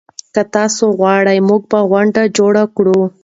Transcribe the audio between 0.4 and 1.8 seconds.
تاسي وغواړئ موږ به